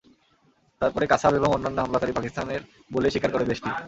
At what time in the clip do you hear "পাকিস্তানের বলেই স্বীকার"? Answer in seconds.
2.13-3.33